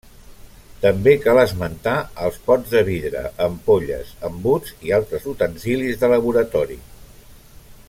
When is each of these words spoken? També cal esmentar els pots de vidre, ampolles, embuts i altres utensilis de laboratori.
També 0.85 1.11
cal 1.25 1.39
esmentar 1.41 1.93
els 2.27 2.39
pots 2.47 2.73
de 2.77 2.81
vidre, 2.87 3.21
ampolles, 3.49 4.15
embuts 4.31 4.75
i 4.89 4.97
altres 5.01 5.31
utensilis 5.35 6.01
de 6.05 6.11
laboratori. 6.15 6.81